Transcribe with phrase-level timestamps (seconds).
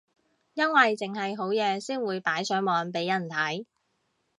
[0.55, 3.67] 因為剩係好嘢先會擺上網俾人睇